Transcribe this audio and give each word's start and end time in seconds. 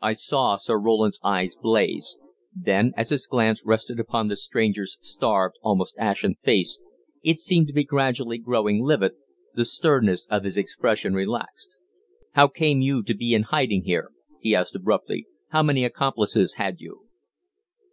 I 0.00 0.14
saw 0.14 0.56
Sir 0.56 0.76
Roland's 0.76 1.20
eyes 1.22 1.54
blaze. 1.54 2.18
Then, 2.52 2.90
as 2.96 3.10
his 3.10 3.28
glance 3.28 3.64
rested 3.64 4.00
upon 4.00 4.26
the 4.26 4.34
stranger's 4.34 4.98
starved, 5.02 5.54
almost 5.62 5.94
ashen 5.98 6.34
face 6.34 6.80
it 7.22 7.38
seemed 7.38 7.68
to 7.68 7.72
be 7.72 7.84
gradually 7.84 8.38
growing 8.38 8.82
livid 8.84 9.12
the 9.54 9.64
sternness 9.64 10.26
of 10.28 10.42
his 10.42 10.56
expression 10.56 11.14
relaxed. 11.14 11.76
"How 12.32 12.48
came 12.48 12.80
you 12.80 13.04
to 13.04 13.14
be 13.14 13.34
in 13.34 13.42
hiding 13.44 13.84
here?" 13.84 14.10
he 14.40 14.52
asked 14.52 14.74
abruptly. 14.74 15.28
"How 15.50 15.62
many 15.62 15.84
accomplices 15.84 16.54
had 16.54 16.80
you?" 16.80 17.06